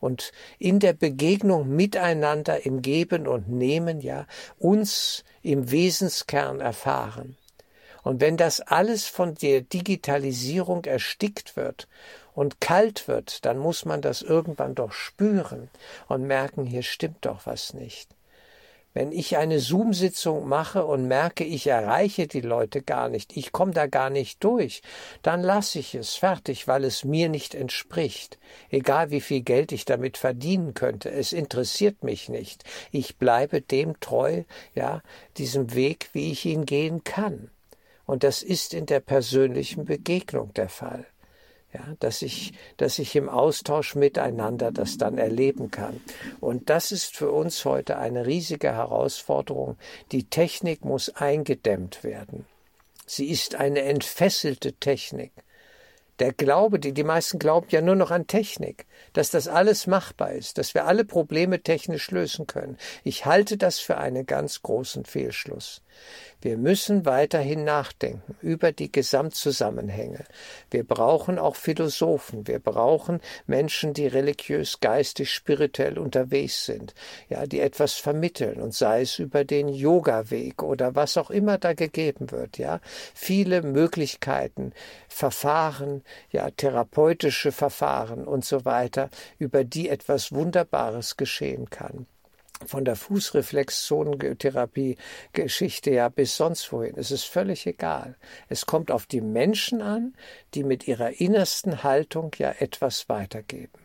[0.01, 4.27] und in der Begegnung miteinander im Geben und Nehmen ja
[4.59, 7.37] uns im Wesenskern erfahren.
[8.03, 11.87] Und wenn das alles von der Digitalisierung erstickt wird
[12.33, 15.69] und kalt wird, dann muss man das irgendwann doch spüren
[16.09, 18.16] und merken, hier stimmt doch was nicht.
[18.93, 23.71] Wenn ich eine Zoom-Sitzung mache und merke, ich erreiche die Leute gar nicht, ich komme
[23.71, 24.81] da gar nicht durch,
[25.21, 28.39] dann lasse ich es fertig, weil es mir nicht entspricht.
[28.69, 32.63] Egal wie viel Geld ich damit verdienen könnte, es interessiert mich nicht.
[32.91, 35.01] Ich bleibe dem treu, ja,
[35.37, 37.51] diesem Weg, wie ich ihn gehen kann.
[38.05, 41.05] Und das ist in der persönlichen Begegnung der Fall
[41.73, 46.01] ja, dass ich, dass ich im Austausch miteinander das dann erleben kann.
[46.39, 49.77] Und das ist für uns heute eine riesige Herausforderung.
[50.11, 52.45] Die Technik muss eingedämmt werden.
[53.05, 55.31] Sie ist eine entfesselte Technik.
[56.19, 60.31] Der Glaube, die, die meisten glauben ja nur noch an Technik, dass das alles machbar
[60.31, 62.77] ist, dass wir alle Probleme technisch lösen können.
[63.03, 65.81] Ich halte das für einen ganz großen Fehlschluss.
[66.39, 70.23] Wir müssen weiterhin nachdenken über die Gesamtzusammenhänge.
[70.69, 72.47] Wir brauchen auch Philosophen.
[72.47, 76.93] Wir brauchen Menschen, die religiös, geistig, spirituell unterwegs sind,
[77.29, 81.73] ja, die etwas vermitteln und sei es über den Yoga-Weg oder was auch immer da
[81.73, 82.81] gegeben wird, ja.
[83.15, 84.73] Viele Möglichkeiten,
[85.07, 88.86] Verfahren, ja, therapeutische Verfahren und so weiter,
[89.37, 92.07] über die etwas Wunderbares geschehen kann
[92.65, 96.97] von der Fußreflexzonentherapie-Geschichte ja bis sonst wohin.
[96.97, 98.15] Es ist völlig egal.
[98.49, 100.15] Es kommt auf die Menschen an,
[100.55, 103.77] die mit ihrer innersten Haltung ja etwas weitergeben.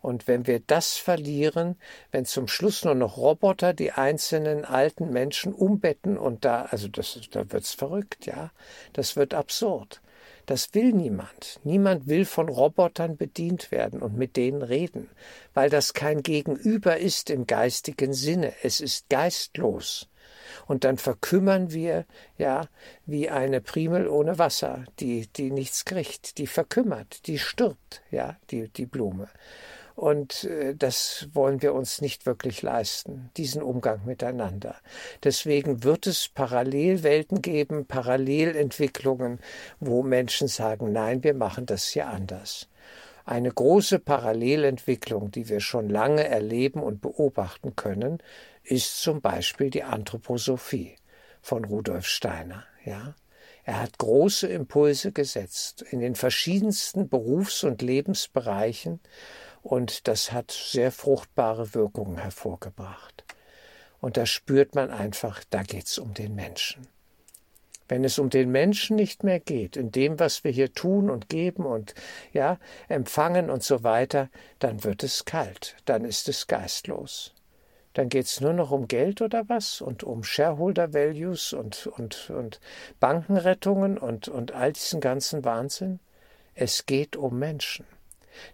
[0.00, 1.78] Und wenn wir das verlieren,
[2.10, 7.20] wenn zum Schluss nur noch Roboter die einzelnen alten Menschen umbetten und da, also das,
[7.30, 8.50] da wird's verrückt, ja.
[8.92, 10.02] Das wird absurd.
[10.46, 11.60] Das will niemand.
[11.64, 15.08] Niemand will von Robotern bedient werden und mit denen reden,
[15.54, 18.52] weil das kein Gegenüber ist im geistigen Sinne.
[18.62, 20.08] Es ist geistlos.
[20.66, 22.04] Und dann verkümmern wir,
[22.38, 22.68] ja,
[23.06, 28.68] wie eine Primel ohne Wasser, die, die nichts kriegt, die verkümmert, die stirbt, ja, die,
[28.68, 29.28] die Blume.
[29.94, 34.76] Und äh, das wollen wir uns nicht wirklich leisten, diesen Umgang miteinander.
[35.22, 39.40] Deswegen wird es Parallelwelten geben, Parallelentwicklungen,
[39.80, 42.68] wo Menschen sagen, nein, wir machen das hier anders.
[43.24, 48.18] Eine große Parallelentwicklung, die wir schon lange erleben und beobachten können,
[48.64, 50.96] ist zum Beispiel die Anthroposophie
[51.40, 53.14] von Rudolf Steiner, ja.
[53.64, 58.98] Er hat große Impulse gesetzt in den verschiedensten Berufs- und Lebensbereichen
[59.62, 63.24] und das hat sehr fruchtbare Wirkungen hervorgebracht.
[64.00, 66.88] Und da spürt man einfach, da geht's um den Menschen.
[67.88, 71.28] Wenn es um den Menschen nicht mehr geht, in dem, was wir hier tun und
[71.28, 71.94] geben und
[72.32, 72.58] ja,
[72.88, 77.34] empfangen und so weiter, dann wird es kalt, dann ist es geistlos.
[77.92, 82.60] Dann geht's nur noch um Geld oder was und um Shareholder Values und, und, und
[82.98, 86.00] Bankenrettungen und, und all diesen ganzen Wahnsinn.
[86.54, 87.84] Es geht um Menschen.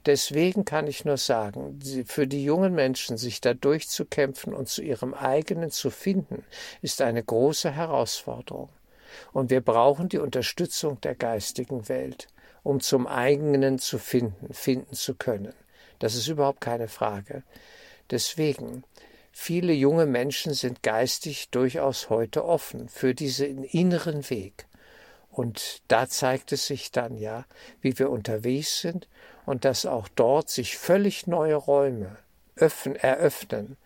[0.06, 5.14] Deswegen kann ich nur sagen, für die jungen Menschen sich da durchzukämpfen und zu ihrem
[5.14, 6.44] eigenen zu finden,
[6.82, 8.70] ist eine große Herausforderung.
[9.32, 12.28] Und wir brauchen die Unterstützung der geistigen Welt,
[12.62, 15.54] um zum eigenen zu finden, finden zu können.
[15.98, 17.42] Das ist überhaupt keine Frage.
[18.10, 18.84] Deswegen,
[19.32, 24.66] viele junge Menschen sind geistig durchaus heute offen für diesen inneren Weg.
[25.30, 27.44] Und da zeigt es sich dann ja,
[27.80, 29.08] wie wir unterwegs sind
[29.48, 32.18] und dass auch dort sich völlig neue Räume
[32.54, 33.78] öffnen, eröffnen,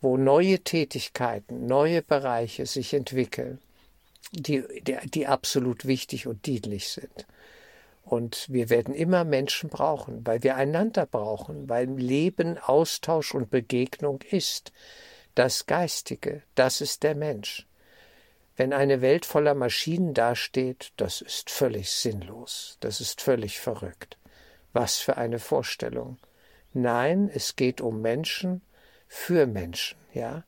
[0.00, 3.58] wo neue Tätigkeiten, neue Bereiche sich entwickeln,
[4.32, 7.26] die, die, die absolut wichtig und dienlich sind.
[8.02, 14.22] Und wir werden immer Menschen brauchen, weil wir einander brauchen, weil Leben Austausch und Begegnung
[14.30, 14.72] ist.
[15.34, 17.66] Das Geistige, das ist der Mensch.
[18.56, 24.16] Wenn eine Welt voller Maschinen dasteht, das ist völlig sinnlos, das ist völlig verrückt.
[24.72, 26.18] Was für eine Vorstellung.
[26.72, 28.62] Nein, es geht um Menschen
[29.08, 30.44] für Menschen, ja,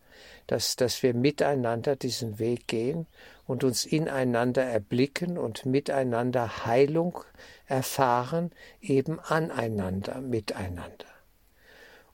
[0.46, 3.06] dass, dass wir miteinander diesen Weg gehen
[3.46, 7.24] und uns ineinander erblicken und miteinander Heilung
[7.66, 11.06] erfahren, eben aneinander, miteinander.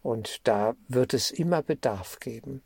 [0.02, 2.62] Und da wird es immer Bedarf geben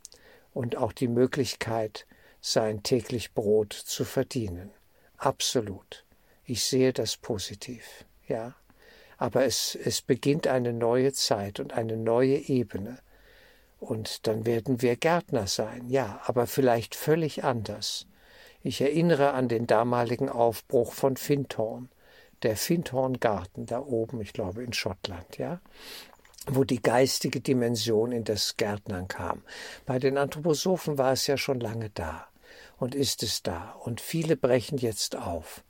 [0.52, 2.06] und auch die Möglichkeit,
[2.40, 4.70] sein täglich Brot zu verdienen.
[5.16, 6.04] Absolut.
[6.44, 8.54] Ich sehe das positiv, ja.
[9.22, 12.98] Aber es, es beginnt eine neue Zeit und eine neue Ebene.
[13.78, 18.08] Und dann werden wir Gärtner sein, ja, aber vielleicht völlig anders.
[18.64, 21.88] Ich erinnere an den damaligen Aufbruch von Findhorn,
[22.42, 25.60] der Findhorn-Garten da oben, ich glaube in Schottland, ja
[26.48, 29.44] wo die geistige Dimension in das Gärtnern kam.
[29.86, 32.26] Bei den Anthroposophen war es ja schon lange da
[32.78, 33.76] und ist es da.
[33.84, 35.62] Und viele brechen jetzt auf,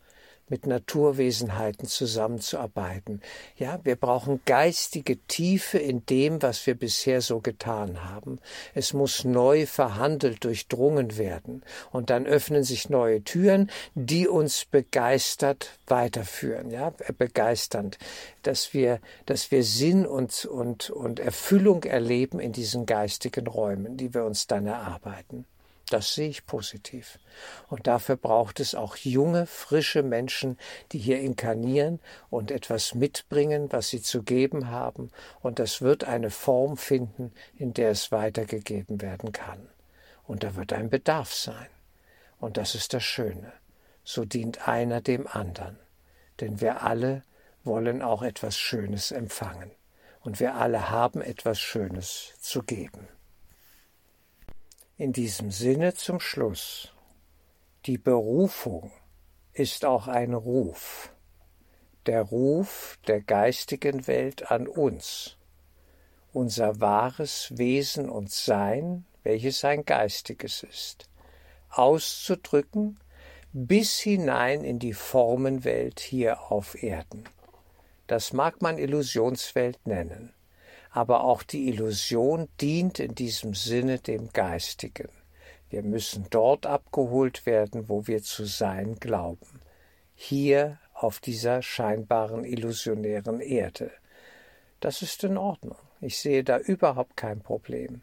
[0.49, 3.23] mit Naturwesenheiten zusammenzuarbeiten.
[3.57, 8.39] Ja, wir brauchen geistige Tiefe in dem, was wir bisher so getan haben.
[8.75, 11.63] Es muss neu verhandelt, durchdrungen werden.
[11.91, 17.99] Und dann öffnen sich neue Türen, die uns begeistert weiterführen, ja, begeisternd,
[18.43, 24.13] dass wir, dass wir Sinn und, und, und Erfüllung erleben in diesen geistigen Räumen, die
[24.15, 25.47] wir uns dann erarbeiten.
[25.93, 27.19] Das sehe ich positiv.
[27.69, 30.59] Und dafür braucht es auch junge, frische Menschen,
[30.91, 35.11] die hier inkarnieren und etwas mitbringen, was sie zu geben haben.
[35.41, 39.69] Und das wird eine Form finden, in der es weitergegeben werden kann.
[40.25, 41.69] Und da wird ein Bedarf sein.
[42.39, 43.53] Und das ist das Schöne.
[44.03, 45.79] So dient einer dem anderen.
[46.41, 47.23] Denn wir alle
[47.65, 49.71] wollen auch etwas Schönes empfangen.
[50.21, 53.09] Und wir alle haben etwas Schönes zu geben.
[55.03, 56.93] In diesem Sinne zum Schluss.
[57.87, 58.93] Die Berufung
[59.53, 61.13] ist auch ein Ruf,
[62.07, 65.39] der Ruf der geistigen Welt an uns,
[66.33, 71.11] unser wahres Wesen und Sein, welches ein geistiges ist,
[71.69, 73.01] auszudrücken
[73.53, 77.25] bis hinein in die Formenwelt hier auf Erden.
[78.07, 80.33] Das mag man Illusionswelt nennen
[80.93, 85.09] aber auch die Illusion dient in diesem Sinne dem Geistigen.
[85.71, 89.61] Wir müssen dort abgeholt werden, wo wir zu sein glauben.
[90.15, 93.91] Hier auf dieser scheinbaren illusionären Erde.
[94.81, 95.79] Das ist in Ordnung.
[96.03, 98.03] Ich sehe da überhaupt kein Problem.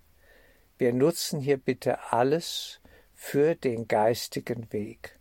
[0.80, 2.80] Wir nutzen hier bitte alles
[3.14, 5.20] für den geistigen Weg.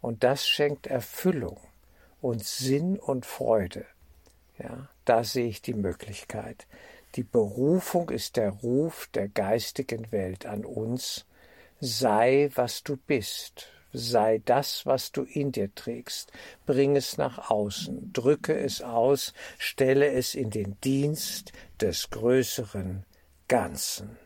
[0.00, 1.60] Und das schenkt Erfüllung
[2.20, 3.86] und Sinn und Freude.
[4.62, 6.66] Ja, da sehe ich die Möglichkeit.
[7.16, 11.26] Die Berufung ist der Ruf der geistigen Welt an uns.
[11.80, 16.30] Sei, was du bist, sei das, was du in dir trägst,
[16.66, 23.04] bring es nach außen, drücke es aus, stelle es in den Dienst des größeren
[23.48, 24.19] Ganzen.